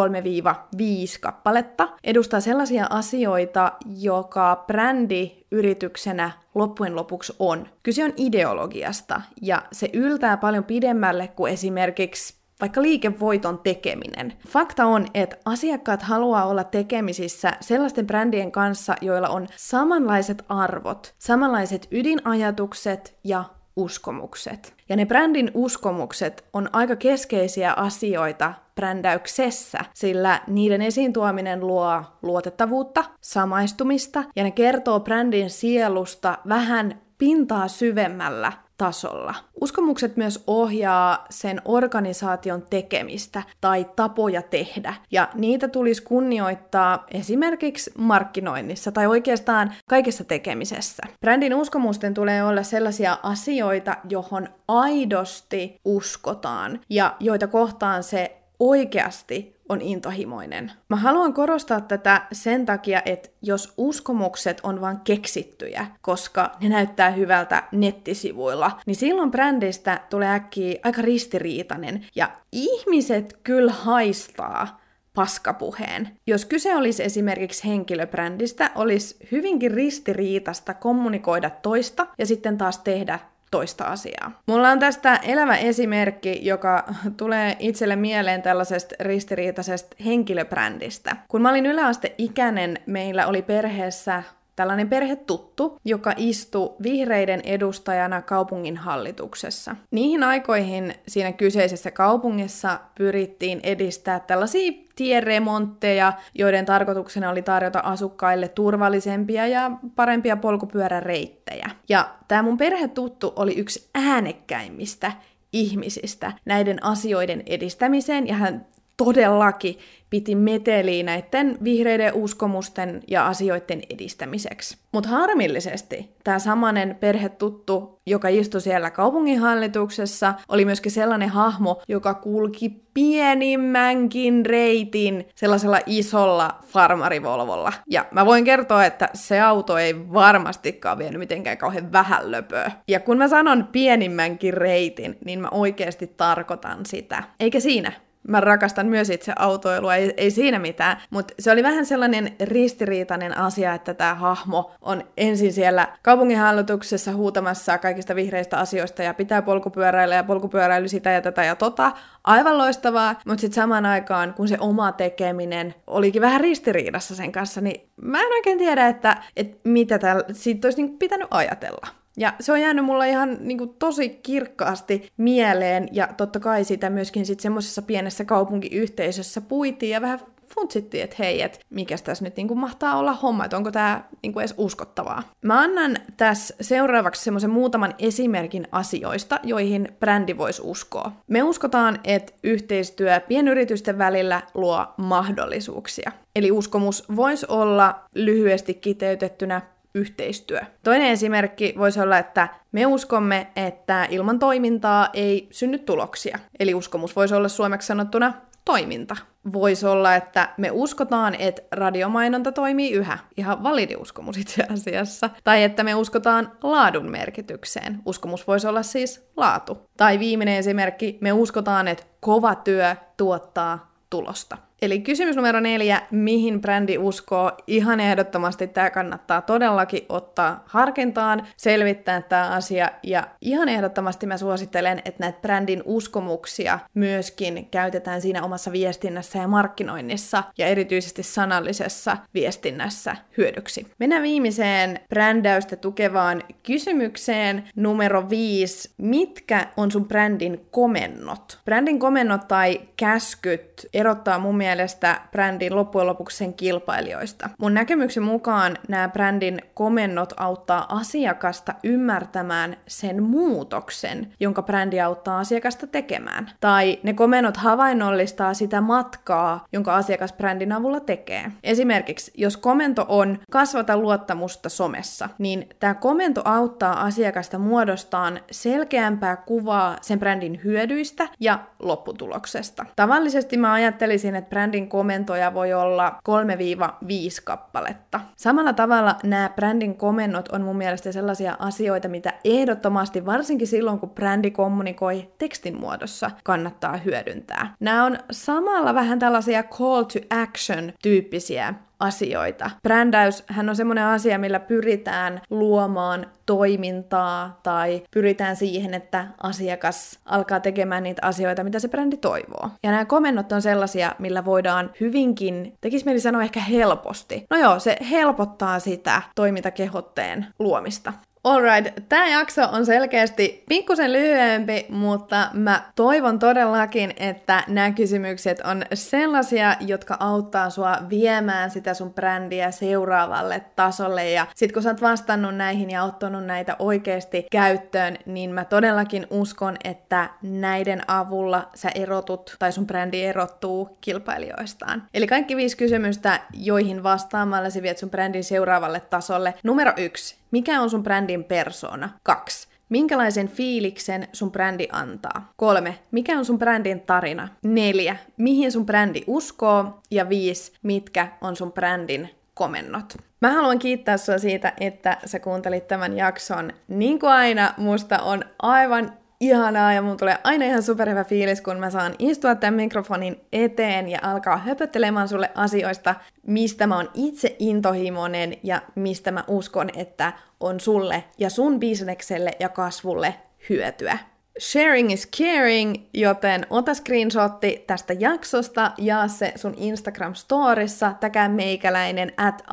3-5 0.76 1.18
kappaletta, 1.20 1.88
edustaa 2.04 2.40
sellaisia 2.40 2.86
asioita, 2.90 3.72
joka 3.98 4.64
brändi 4.66 5.46
yrityksenä 5.50 6.30
loppujen 6.54 6.96
lopuksi 6.96 7.32
on. 7.38 7.68
Kyse 7.82 8.04
on 8.04 8.12
ideologiasta, 8.16 9.22
ja 9.42 9.62
se 9.72 9.90
yltää 9.92 10.36
paljon 10.36 10.64
pidemmälle 10.64 11.28
kuin 11.28 11.52
esimerkiksi 11.52 12.42
vaikka 12.60 12.82
liikevoiton 12.82 13.58
tekeminen. 13.58 14.32
Fakta 14.48 14.84
on, 14.84 15.06
että 15.14 15.36
asiakkaat 15.44 16.02
haluaa 16.02 16.46
olla 16.46 16.64
tekemisissä 16.64 17.52
sellaisten 17.60 18.06
brändien 18.06 18.52
kanssa, 18.52 18.94
joilla 19.00 19.28
on 19.28 19.46
samanlaiset 19.56 20.44
arvot, 20.48 21.14
samanlaiset 21.18 21.88
ydinajatukset 21.90 23.18
ja 23.24 23.44
uskomukset. 23.76 24.74
Ja 24.88 24.96
ne 24.96 25.06
brändin 25.06 25.50
uskomukset 25.54 26.44
on 26.52 26.68
aika 26.72 26.96
keskeisiä 26.96 27.72
asioita 27.72 28.54
brändäyksessä, 28.74 29.78
sillä 29.94 30.40
niiden 30.46 30.82
esiin 30.82 31.12
tuominen 31.12 31.66
luo 31.66 32.02
luotettavuutta, 32.22 33.04
samaistumista 33.20 34.24
ja 34.36 34.42
ne 34.42 34.50
kertoo 34.50 35.00
brändin 35.00 35.50
sielusta 35.50 36.38
vähän 36.48 37.02
pintaa 37.18 37.68
syvemmällä 37.68 38.52
tasolla. 38.82 39.34
Uskomukset 39.60 40.16
myös 40.16 40.44
ohjaa 40.46 41.24
sen 41.30 41.62
organisaation 41.64 42.62
tekemistä 42.70 43.42
tai 43.60 43.86
tapoja 43.96 44.42
tehdä, 44.42 44.94
ja 45.10 45.28
niitä 45.34 45.68
tulisi 45.68 46.02
kunnioittaa 46.02 47.06
esimerkiksi 47.10 47.92
markkinoinnissa 47.98 48.92
tai 48.92 49.06
oikeastaan 49.06 49.74
kaikessa 49.88 50.24
tekemisessä. 50.24 51.02
Brändin 51.20 51.54
uskomusten 51.54 52.14
tulee 52.14 52.44
olla 52.44 52.62
sellaisia 52.62 53.18
asioita, 53.22 53.96
johon 54.08 54.48
aidosti 54.68 55.80
uskotaan 55.84 56.80
ja 56.88 57.16
joita 57.20 57.46
kohtaan 57.46 58.02
se 58.02 58.36
oikeasti 58.60 59.61
on 59.72 59.80
intohimoinen. 59.80 60.72
Mä 60.88 60.96
haluan 60.96 61.34
korostaa 61.34 61.80
tätä 61.80 62.22
sen 62.32 62.66
takia, 62.66 63.02
että 63.04 63.28
jos 63.42 63.74
uskomukset 63.76 64.60
on 64.62 64.80
vain 64.80 65.00
keksittyjä, 65.00 65.86
koska 66.00 66.52
ne 66.60 66.68
näyttää 66.68 67.10
hyvältä 67.10 67.62
nettisivuilla, 67.72 68.80
niin 68.86 68.96
silloin 68.96 69.30
brändistä 69.30 70.00
tulee 70.10 70.28
äkkiä 70.28 70.80
aika 70.84 71.02
ristiriitainen. 71.02 72.06
Ja 72.16 72.30
ihmiset 72.52 73.38
kyllä 73.44 73.72
haistaa 73.72 74.80
paskapuheen. 75.14 76.08
Jos 76.26 76.44
kyse 76.44 76.76
olisi 76.76 77.02
esimerkiksi 77.02 77.68
henkilöbrändistä, 77.68 78.70
olisi 78.74 79.16
hyvinkin 79.32 79.70
ristiriitasta 79.70 80.74
kommunikoida 80.74 81.50
toista 81.50 82.06
ja 82.18 82.26
sitten 82.26 82.58
taas 82.58 82.78
tehdä 82.78 83.18
toista 83.52 83.84
asiaa. 83.84 84.40
Mulla 84.46 84.68
on 84.70 84.78
tästä 84.78 85.16
elävä 85.16 85.56
esimerkki, 85.56 86.38
joka 86.42 86.84
tulee 87.16 87.56
itselle 87.58 87.96
mieleen 87.96 88.42
tällaisesta 88.42 88.94
ristiriitaisesta 89.00 89.96
henkilöbrändistä. 90.04 91.16
Kun 91.28 91.42
mä 91.42 91.50
olin 91.50 91.66
yläasteikäinen, 91.66 92.78
meillä 92.86 93.26
oli 93.26 93.42
perheessä 93.42 94.22
tällainen 94.56 94.88
perhetuttu, 94.88 95.78
joka 95.84 96.14
istui 96.16 96.74
vihreiden 96.82 97.40
edustajana 97.44 98.22
kaupungin 98.22 98.76
hallituksessa. 98.76 99.76
Niihin 99.90 100.22
aikoihin 100.22 100.94
siinä 101.08 101.32
kyseisessä 101.32 101.90
kaupungissa 101.90 102.80
pyrittiin 102.94 103.60
edistää 103.62 104.20
tällaisia 104.20 104.72
tieremontteja, 104.96 106.12
joiden 106.34 106.66
tarkoituksena 106.66 107.30
oli 107.30 107.42
tarjota 107.42 107.78
asukkaille 107.78 108.48
turvallisempia 108.48 109.46
ja 109.46 109.70
parempia 109.96 110.36
polkupyöräreittejä. 110.36 111.70
Ja 111.88 112.14
tämä 112.28 112.42
mun 112.42 112.56
perhetuttu 112.56 113.32
oli 113.36 113.54
yksi 113.54 113.90
äänekkäimmistä 113.94 115.12
ihmisistä 115.52 116.32
näiden 116.44 116.84
asioiden 116.84 117.42
edistämiseen, 117.46 118.28
ja 118.28 118.34
hän 118.34 118.66
todellakin 118.96 119.78
piti 120.12 120.34
meteliä 120.34 121.02
näiden 121.02 121.58
vihreiden 121.64 122.14
uskomusten 122.14 123.02
ja 123.08 123.26
asioiden 123.26 123.82
edistämiseksi. 123.90 124.76
Mutta 124.92 125.08
harmillisesti 125.08 126.10
tämä 126.24 126.38
samanen 126.38 126.96
perhetuttu, 127.00 128.00
joka 128.06 128.28
istui 128.28 128.60
siellä 128.60 128.90
kaupunginhallituksessa, 128.90 130.34
oli 130.48 130.64
myöskin 130.64 130.92
sellainen 130.92 131.28
hahmo, 131.28 131.82
joka 131.88 132.14
kulki 132.14 132.82
pienimmänkin 132.94 134.46
reitin 134.46 135.28
sellaisella 135.34 135.78
isolla 135.86 136.58
farmarivolvolla. 136.66 137.72
Ja 137.90 138.04
mä 138.10 138.26
voin 138.26 138.44
kertoa, 138.44 138.84
että 138.84 139.08
se 139.14 139.40
auto 139.40 139.78
ei 139.78 140.12
varmastikaan 140.12 140.98
vienyt 140.98 141.18
mitenkään 141.18 141.58
kauhean 141.58 141.92
vähän 141.92 142.30
löpöä. 142.30 142.70
Ja 142.88 143.00
kun 143.00 143.18
mä 143.18 143.28
sanon 143.28 143.68
pienimmänkin 143.72 144.54
reitin, 144.54 145.18
niin 145.24 145.40
mä 145.40 145.48
oikeasti 145.50 146.06
tarkoitan 146.06 146.86
sitä. 146.86 147.22
Eikä 147.40 147.60
siinä. 147.60 147.92
Mä 148.28 148.40
rakastan 148.40 148.86
myös 148.86 149.10
itse 149.10 149.32
autoilua, 149.36 149.94
ei, 149.94 150.14
ei 150.16 150.30
siinä 150.30 150.58
mitään, 150.58 150.96
mutta 151.10 151.34
se 151.38 151.50
oli 151.50 151.62
vähän 151.62 151.86
sellainen 151.86 152.36
ristiriitainen 152.40 153.38
asia, 153.38 153.74
että 153.74 153.94
tämä 153.94 154.14
hahmo 154.14 154.72
on 154.82 155.04
ensin 155.16 155.52
siellä 155.52 155.88
kaupunginhallituksessa 156.02 157.12
huutamassa 157.12 157.78
kaikista 157.78 158.14
vihreistä 158.14 158.58
asioista 158.58 159.02
ja 159.02 159.14
pitää 159.14 159.42
polkupyöräillä 159.42 160.14
ja 160.14 160.24
polkupyöräily 160.24 160.88
sitä 160.88 161.10
ja 161.10 161.20
tätä 161.20 161.44
ja 161.44 161.56
tota. 161.56 161.92
Aivan 162.24 162.58
loistavaa, 162.58 163.14
mutta 163.26 163.40
sitten 163.40 163.62
samaan 163.62 163.86
aikaan, 163.86 164.34
kun 164.34 164.48
se 164.48 164.56
oma 164.60 164.92
tekeminen 164.92 165.74
olikin 165.86 166.22
vähän 166.22 166.40
ristiriidassa 166.40 167.14
sen 167.14 167.32
kanssa, 167.32 167.60
niin 167.60 167.88
mä 168.02 168.20
en 168.20 168.32
oikein 168.32 168.58
tiedä, 168.58 168.88
että, 168.88 169.16
että 169.36 169.58
mitä 169.64 169.98
täällä 169.98 170.24
siitä 170.32 170.66
olisi 170.66 170.82
niin 170.82 170.98
pitänyt 170.98 171.28
ajatella. 171.30 172.01
Ja 172.16 172.34
se 172.40 172.52
on 172.52 172.60
jäänyt 172.60 172.84
mulla 172.84 173.04
ihan 173.04 173.36
niin 173.40 173.58
kuin, 173.58 173.74
tosi 173.78 174.08
kirkkaasti 174.08 175.08
mieleen, 175.16 175.88
ja 175.92 176.08
totta 176.16 176.40
kai 176.40 176.64
sitä 176.64 176.90
myöskin 176.90 177.26
sitten 177.26 177.42
semmoisessa 177.42 177.82
pienessä 177.82 178.24
kaupunkiyhteisössä 178.24 179.40
puitiin 179.40 179.92
ja 179.92 180.00
vähän 180.00 180.20
funtsittiin, 180.54 181.04
että 181.04 181.16
hei, 181.18 181.42
että 181.42 181.58
mikä 181.70 181.96
tässä 182.04 182.24
nyt 182.24 182.36
niinku 182.36 182.54
mahtaa 182.54 182.98
olla 182.98 183.12
homma, 183.12 183.44
että 183.44 183.56
onko 183.56 183.70
tämä 183.70 184.04
niinku 184.22 184.38
edes 184.38 184.54
uskottavaa. 184.56 185.22
Mä 185.44 185.60
annan 185.60 185.96
tässä 186.16 186.54
seuraavaksi 186.60 187.24
semmoisen 187.24 187.50
muutaman 187.50 187.94
esimerkin 187.98 188.68
asioista, 188.72 189.40
joihin 189.42 189.88
brändi 190.00 190.38
voisi 190.38 190.62
uskoa. 190.64 191.12
Me 191.28 191.42
uskotaan, 191.42 192.00
että 192.04 192.32
yhteistyö 192.42 193.20
pienyritysten 193.20 193.98
välillä 193.98 194.42
luo 194.54 194.86
mahdollisuuksia. 194.96 196.12
Eli 196.36 196.50
uskomus 196.50 197.04
voisi 197.16 197.46
olla 197.48 198.00
lyhyesti 198.14 198.74
kiteytettynä 198.74 199.62
yhteistyö. 199.94 200.60
Toinen 200.82 201.08
esimerkki 201.08 201.74
voisi 201.78 202.00
olla, 202.00 202.18
että 202.18 202.48
me 202.72 202.86
uskomme, 202.86 203.46
että 203.56 204.06
ilman 204.10 204.38
toimintaa 204.38 205.08
ei 205.12 205.48
synny 205.50 205.78
tuloksia. 205.78 206.38
Eli 206.60 206.74
uskomus 206.74 207.16
voisi 207.16 207.34
olla 207.34 207.48
suomeksi 207.48 207.86
sanottuna 207.86 208.32
toiminta. 208.64 209.16
Voisi 209.52 209.86
olla, 209.86 210.14
että 210.14 210.48
me 210.56 210.70
uskotaan, 210.70 211.34
että 211.34 211.62
radiomainonta 211.72 212.52
toimii 212.52 212.92
yhä. 212.92 213.18
Ihan 213.36 213.62
validi 213.62 213.96
uskomus 213.96 214.36
itse 214.36 214.66
asiassa. 214.72 215.30
Tai 215.44 215.62
että 215.62 215.84
me 215.84 215.94
uskotaan 215.94 216.52
laadun 216.62 217.10
merkitykseen. 217.10 217.98
Uskomus 218.06 218.46
voisi 218.46 218.66
olla 218.66 218.82
siis 218.82 219.30
laatu. 219.36 219.78
Tai 219.96 220.18
viimeinen 220.18 220.58
esimerkki, 220.58 221.18
me 221.20 221.32
uskotaan, 221.32 221.88
että 221.88 222.04
kova 222.20 222.54
työ 222.54 222.96
tuottaa 223.16 223.92
tulosta. 224.10 224.58
Eli 224.82 225.00
kysymys 225.00 225.36
numero 225.36 225.60
neljä, 225.60 226.02
mihin 226.10 226.60
brändi 226.60 226.98
uskoo? 226.98 227.52
Ihan 227.66 228.00
ehdottomasti 228.00 228.66
tämä 228.66 228.90
kannattaa 228.90 229.42
todellakin 229.42 230.06
ottaa 230.08 230.64
harkintaan, 230.66 231.46
selvittää 231.56 232.22
tämä 232.22 232.48
asia 232.48 232.88
ja 233.02 233.28
ihan 233.40 233.68
ehdottomasti 233.68 234.26
mä 234.26 234.36
suosittelen, 234.36 234.98
että 235.04 235.20
näitä 235.20 235.38
brändin 235.42 235.82
uskomuksia 235.84 236.78
myöskin 236.94 237.68
käytetään 237.70 238.20
siinä 238.20 238.42
omassa 238.42 238.72
viestinnässä 238.72 239.38
ja 239.38 239.48
markkinoinnissa 239.48 240.42
ja 240.58 240.66
erityisesti 240.66 241.22
sanallisessa 241.22 242.16
viestinnässä 242.34 243.16
hyödyksi. 243.36 243.86
Mennään 243.98 244.22
viimeiseen 244.22 245.00
brändäystä 245.08 245.76
tukevaan 245.76 246.42
kysymykseen 246.62 247.64
numero 247.76 248.30
viisi. 248.30 248.90
Mitkä 248.98 249.66
on 249.76 249.90
sun 249.90 250.08
brändin 250.08 250.66
komennot? 250.70 251.60
Brändin 251.64 251.98
komennot 251.98 252.48
tai 252.48 252.80
käskyt 252.96 253.86
erottaa 253.94 254.38
mun 254.38 254.56
mielestä 254.56 254.71
mielestä 254.72 255.20
brändin 255.32 255.76
loppujen 255.76 256.06
lopuksi 256.06 256.36
sen 256.36 256.54
kilpailijoista. 256.54 257.50
Mun 257.58 257.74
näkemyksen 257.74 258.22
mukaan 258.22 258.76
nämä 258.88 259.08
brändin 259.08 259.58
komennot 259.74 260.32
auttaa 260.36 260.86
asiakasta 260.88 261.74
ymmärtämään 261.84 262.76
sen 262.86 263.22
muutoksen, 263.22 264.32
jonka 264.40 264.62
brändi 264.62 265.00
auttaa 265.00 265.38
asiakasta 265.38 265.86
tekemään. 265.86 266.50
Tai 266.60 266.98
ne 267.02 267.12
komennot 267.12 267.56
havainnollistaa 267.56 268.54
sitä 268.54 268.80
matkaa, 268.80 269.66
jonka 269.72 269.96
asiakas 269.96 270.32
brändin 270.32 270.72
avulla 270.72 271.00
tekee. 271.00 271.52
Esimerkiksi, 271.62 272.32
jos 272.36 272.56
komento 272.56 273.06
on 273.08 273.38
kasvata 273.50 273.96
luottamusta 273.96 274.68
somessa, 274.68 275.28
niin 275.38 275.68
tämä 275.80 275.94
komento 275.94 276.42
auttaa 276.44 277.02
asiakasta 277.02 277.58
muodostaan 277.58 278.40
selkeämpää 278.50 279.36
kuvaa 279.36 279.96
sen 280.00 280.18
brändin 280.18 280.60
hyödyistä 280.64 281.28
ja 281.40 281.58
lopputuloksesta. 281.78 282.86
Tavallisesti 282.96 283.56
mä 283.56 283.72
ajattelisin, 283.72 284.34
että 284.34 284.50
brändin 284.62 284.88
komentoja 284.88 285.54
voi 285.54 285.72
olla 285.72 286.18
3-5 286.28 287.42
kappaletta. 287.44 288.20
Samalla 288.36 288.72
tavalla 288.72 289.16
nämä 289.24 289.50
brändin 289.56 289.96
komennot 289.96 290.48
on 290.48 290.62
mun 290.62 290.76
mielestä 290.76 291.12
sellaisia 291.12 291.56
asioita, 291.58 292.08
mitä 292.08 292.32
ehdottomasti, 292.44 293.26
varsinkin 293.26 293.66
silloin 293.66 293.98
kun 293.98 294.10
brändi 294.10 294.50
kommunikoi 294.50 295.30
tekstin 295.38 295.80
muodossa, 295.80 296.30
kannattaa 296.44 296.96
hyödyntää. 296.96 297.74
Nämä 297.80 298.04
on 298.04 298.18
samalla 298.30 298.94
vähän 298.94 299.18
tällaisia 299.18 299.62
call 299.62 300.02
to 300.02 300.18
action 300.42 300.92
tyyppisiä 301.02 301.74
asioita. 302.02 302.70
Brändäys 302.82 303.44
hän 303.46 303.68
on 303.68 303.76
semmoinen 303.76 304.04
asia, 304.04 304.38
millä 304.38 304.60
pyritään 304.60 305.40
luomaan 305.50 306.26
toimintaa 306.46 307.60
tai 307.62 308.02
pyritään 308.10 308.56
siihen, 308.56 308.94
että 308.94 309.26
asiakas 309.42 310.18
alkaa 310.24 310.60
tekemään 310.60 311.02
niitä 311.02 311.26
asioita, 311.26 311.64
mitä 311.64 311.78
se 311.78 311.88
brändi 311.88 312.16
toivoo. 312.16 312.70
Ja 312.82 312.90
nämä 312.90 313.04
komennot 313.04 313.52
on 313.52 313.62
sellaisia, 313.62 314.14
millä 314.18 314.44
voidaan 314.44 314.90
hyvinkin, 315.00 315.74
tekisi 315.80 316.04
mieli 316.04 316.20
sanoa 316.20 316.42
ehkä 316.42 316.60
helposti. 316.60 317.46
No 317.50 317.56
joo, 317.56 317.78
se 317.78 317.96
helpottaa 318.10 318.78
sitä 318.78 319.22
toimintakehotteen 319.34 320.46
luomista. 320.58 321.12
Alright, 321.44 322.08
tämä 322.08 322.28
jakso 322.28 322.62
on 322.72 322.86
selkeästi 322.86 323.64
pikkusen 323.68 324.12
lyhyempi, 324.12 324.86
mutta 324.88 325.48
mä 325.52 325.82
toivon 325.94 326.38
todellakin, 326.38 327.14
että 327.16 327.64
nämä 327.68 327.90
kysymykset 327.90 328.60
on 328.60 328.84
sellaisia, 328.94 329.76
jotka 329.80 330.16
auttaa 330.20 330.70
sua 330.70 330.98
viemään 331.10 331.70
sitä 331.70 331.94
sun 331.94 332.14
brändiä 332.14 332.70
seuraavalle 332.70 333.62
tasolle. 333.76 334.30
Ja 334.30 334.46
sit 334.54 334.72
kun 334.72 334.82
sä 334.82 334.90
oot 334.90 335.02
vastannut 335.02 335.56
näihin 335.56 335.90
ja 335.90 336.02
ottanut 336.04 336.44
näitä 336.44 336.76
oikeasti 336.78 337.46
käyttöön, 337.52 338.16
niin 338.26 338.50
mä 338.50 338.64
todellakin 338.64 339.26
uskon, 339.30 339.76
että 339.84 340.30
näiden 340.42 341.02
avulla 341.10 341.70
sä 341.74 341.88
erotut 341.94 342.56
tai 342.58 342.72
sun 342.72 342.86
brändi 342.86 343.22
erottuu 343.22 343.98
kilpailijoistaan. 344.00 345.02
Eli 345.14 345.26
kaikki 345.26 345.56
viisi 345.56 345.76
kysymystä, 345.76 346.40
joihin 346.52 347.02
vastaamalla 347.02 347.70
sä 347.70 347.82
viet 347.82 347.98
sun 347.98 348.10
brändin 348.10 348.44
seuraavalle 348.44 349.00
tasolle. 349.00 349.54
Numero 349.64 349.92
yksi 349.96 350.41
mikä 350.52 350.80
on 350.80 350.90
sun 350.90 351.02
brändin 351.02 351.44
persona? 351.44 352.08
2. 352.22 352.68
Minkälaisen 352.88 353.48
fiiliksen 353.48 354.28
sun 354.32 354.52
brändi 354.52 354.88
antaa? 354.92 355.52
Kolme. 355.56 355.98
Mikä 356.10 356.38
on 356.38 356.44
sun 356.44 356.58
brändin 356.58 357.00
tarina? 357.00 357.48
Neljä. 357.64 358.16
Mihin 358.36 358.72
sun 358.72 358.86
brändi 358.86 359.24
uskoo? 359.26 360.00
Ja 360.10 360.28
viisi. 360.28 360.72
Mitkä 360.82 361.28
on 361.40 361.56
sun 361.56 361.72
brändin 361.72 362.30
komennot? 362.54 363.14
Mä 363.40 363.52
haluan 363.52 363.78
kiittää 363.78 364.16
sua 364.16 364.38
siitä, 364.38 364.72
että 364.80 365.16
sä 365.24 365.40
kuuntelit 365.40 365.88
tämän 365.88 366.16
jakson. 366.16 366.72
Niin 366.88 367.18
kuin 367.18 367.32
aina, 367.32 367.74
musta 367.76 368.18
on 368.18 368.44
aivan 368.62 369.12
ihanaa 369.42 369.92
ja 369.92 370.02
mun 370.02 370.16
tulee 370.16 370.38
aina 370.44 370.64
ihan 370.64 370.82
superhyvä 370.82 371.24
fiilis, 371.24 371.60
kun 371.60 371.76
mä 371.76 371.90
saan 371.90 372.14
istua 372.18 372.54
tämän 372.54 372.74
mikrofonin 372.74 373.40
eteen 373.52 374.08
ja 374.08 374.18
alkaa 374.22 374.56
höpöttelemään 374.56 375.28
sulle 375.28 375.50
asioista, 375.54 376.14
mistä 376.46 376.86
mä 376.86 376.96
oon 376.96 377.10
itse 377.14 377.56
intohimoinen 377.58 378.56
ja 378.62 378.82
mistä 378.94 379.30
mä 379.30 379.44
uskon, 379.48 379.90
että 379.96 380.32
on 380.60 380.80
sulle 380.80 381.24
ja 381.38 381.50
sun 381.50 381.80
bisnekselle 381.80 382.50
ja 382.60 382.68
kasvulle 382.68 383.34
hyötyä. 383.68 384.18
Sharing 384.60 385.12
is 385.12 385.28
caring, 385.30 385.94
joten 386.14 386.66
ota 386.70 386.94
screenshotti 386.94 387.84
tästä 387.86 388.12
jaksosta, 388.12 388.92
ja 388.98 389.28
se 389.28 389.52
sun 389.56 389.74
Instagram-storissa, 389.76 391.14
täkää 391.20 391.48
meikäläinen 391.48 392.32
at 392.36 392.64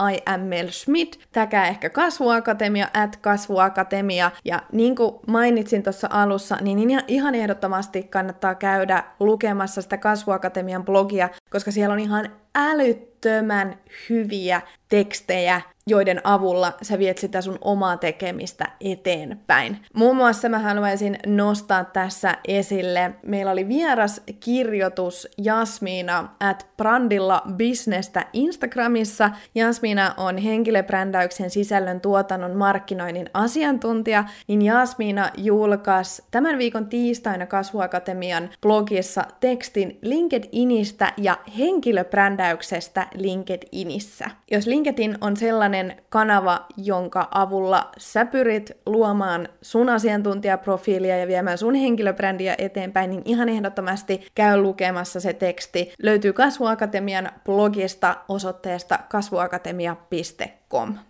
Schmidt, 0.69 1.19
täkää 1.31 1.67
ehkä 1.67 1.89
kasvuakatemia 1.89 2.87
at 2.93 3.15
kasvuakatemia, 3.15 4.31
ja 4.45 4.61
niin 4.71 4.95
kuin 4.95 5.15
mainitsin 5.27 5.83
tuossa 5.83 6.07
alussa, 6.11 6.57
niin 6.61 7.01
ihan 7.07 7.35
ehdottomasti 7.35 8.03
kannattaa 8.03 8.55
käydä 8.55 9.03
lukemassa 9.19 9.81
sitä 9.81 9.97
kasvuakatemian 9.97 10.85
blogia, 10.85 11.29
koska 11.49 11.71
siellä 11.71 11.93
on 11.93 11.99
ihan 11.99 12.29
älyttömän 12.55 13.79
hyviä 14.09 14.61
tekstejä 14.89 15.61
joiden 15.89 16.21
avulla 16.23 16.73
sä 16.81 16.99
viet 16.99 17.17
sitä 17.17 17.41
sun 17.41 17.57
omaa 17.61 17.97
tekemistä 17.97 18.65
eteenpäin. 18.81 19.77
Muun 19.93 20.15
muassa 20.15 20.49
mä 20.49 20.59
haluaisin 20.59 21.19
nostaa 21.25 21.83
tässä 21.83 22.37
esille, 22.47 23.11
meillä 23.25 23.51
oli 23.51 23.67
vieras 23.67 24.21
kirjoitus 24.39 25.27
Jasmiina 25.37 26.29
at 26.39 26.67
Brandilla 26.77 27.41
Businessta 27.57 28.23
Instagramissa. 28.33 29.29
Jasmiina 29.55 30.13
on 30.17 30.37
henkilöbrändäyksen 30.37 31.49
sisällön 31.49 32.01
tuotannon 32.01 32.57
markkinoinnin 32.57 33.29
asiantuntija, 33.33 34.23
niin 34.47 34.61
Jasmiina 34.61 35.29
julkaisi 35.37 36.23
tämän 36.31 36.57
viikon 36.57 36.87
tiistaina 36.87 37.45
Kasvuakatemian 37.45 38.49
blogissa 38.61 39.23
tekstin 39.39 39.97
LinkedInistä 40.01 41.13
ja 41.17 41.37
henkilöbrändäyksestä 41.57 42.38
brändäyksestä 42.39 43.07
LinkedInissä. 43.15 44.25
Jos 44.51 44.67
LinkedIn 44.67 45.17
on 45.21 45.37
sellainen 45.37 46.01
kanava, 46.09 46.65
jonka 46.77 47.27
avulla 47.31 47.89
sä 47.97 48.25
pyrit 48.25 48.71
luomaan 48.85 49.49
sun 49.61 49.89
asiantuntijaprofiilia 49.89 51.17
ja 51.17 51.27
viemään 51.27 51.57
sun 51.57 51.75
henkilöbrändiä 51.75 52.55
eteenpäin, 52.57 53.09
niin 53.09 53.21
ihan 53.25 53.49
ehdottomasti 53.49 54.27
käy 54.35 54.57
lukemassa 54.57 55.19
se 55.19 55.33
teksti. 55.33 55.93
Löytyy 56.03 56.33
Kasvuakatemian 56.33 57.29
blogista 57.45 58.15
osoitteesta 58.27 58.99
kasvuakatemia.com. 59.09 60.58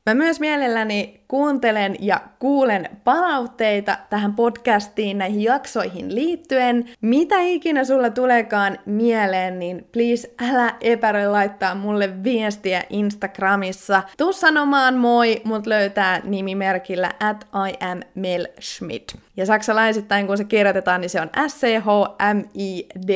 Mä 0.05 0.13
myös 0.13 0.39
mielelläni 0.39 1.19
kuuntelen 1.27 1.95
ja 1.99 2.21
kuulen 2.39 2.89
palautteita 3.03 3.97
tähän 4.09 4.33
podcastiin, 4.33 5.17
näihin 5.17 5.43
jaksoihin 5.43 6.15
liittyen. 6.15 6.89
Mitä 7.01 7.41
ikinä 7.41 7.83
sulla 7.83 8.09
tuleekaan 8.09 8.77
mieleen, 8.85 9.59
niin 9.59 9.87
please 9.91 10.33
älä 10.51 10.75
epäröi 10.81 11.27
laittaa 11.27 11.75
mulle 11.75 12.23
viestiä 12.23 12.83
Instagramissa. 12.89 14.03
Tuu 14.17 14.33
sanomaan 14.33 14.95
moi, 14.95 15.41
mut 15.43 15.67
löytää 15.67 16.21
nimimerkillä 16.23 17.11
at 17.19 17.47
I 17.69 17.73
am 17.85 17.99
Mel 18.15 18.47
Schmidt. 18.61 19.17
Ja 19.37 19.45
saksalaisittain 19.45 20.27
kun 20.27 20.37
se 20.37 20.43
kirjoitetaan, 20.43 21.01
niin 21.01 21.09
se 21.09 21.21
on 21.21 21.29
S-C-H-M-I-D-T, 21.47 23.09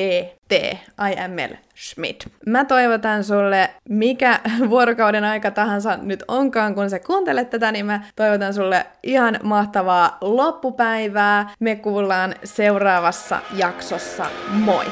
I 1.11 1.19
am 1.25 1.31
Mel 1.31 1.49
Schmidt. 1.75 2.27
Mä 2.45 2.65
toivotan 2.65 3.23
sulle, 3.23 3.69
mikä 3.89 4.39
vuorokauden 4.69 5.23
aika 5.23 5.51
tahansa 5.51 5.97
nyt 5.97 6.23
onkaan, 6.27 6.75
kun 6.75 6.89
sä 6.89 6.99
kuuntelet 6.99 7.49
tätä, 7.49 7.71
niin 7.71 7.85
mä 7.85 8.01
toivotan 8.15 8.53
sulle 8.53 8.85
ihan 9.03 9.39
mahtavaa 9.43 10.17
loppupäivää. 10.21 11.49
Me 11.59 11.75
kuullaan 11.75 12.35
seuraavassa 12.43 13.39
jaksossa. 13.55 14.25
Moi! 14.49 14.85